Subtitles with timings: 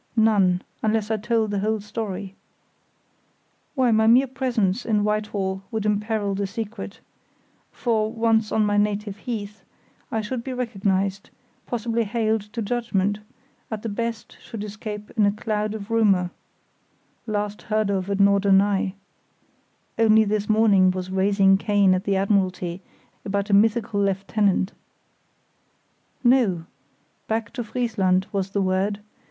[0.17, 2.35] None, unless I told the whole story.
[3.75, 7.01] Why, my mere presence in Whitehall would imperil the secret;
[7.71, 9.63] for, once on my native heath,
[10.11, 13.19] I should be recognised—possibly haled to judgement;
[13.69, 18.95] at the best should escape in a cloud of rumour—"last heard of at Norderney";
[19.99, 22.81] "only this morning was raising Cain at the Admiralty
[23.23, 24.73] about a mythical lieutenant."
[26.23, 26.65] No!
[27.27, 28.99] Back to Friesland, was the word.